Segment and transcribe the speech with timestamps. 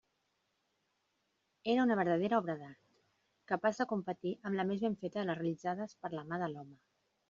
[1.73, 2.81] Era una verdadera obra d'art,
[3.55, 6.55] capaç de competir amb la més ben feta de les realitzades per la mà de
[6.55, 6.81] l'home.